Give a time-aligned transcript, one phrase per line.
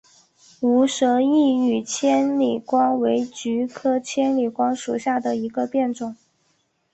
[0.61, 6.15] 无舌异羽千里光为菊科千里光属下的一个变种。